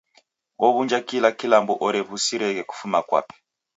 Ow'unja 0.65 0.99
kila 1.07 1.29
kilambo 1.39 1.73
orew'usireghe 1.85 2.61
kufuma 2.69 2.99
kwape. 3.07 3.35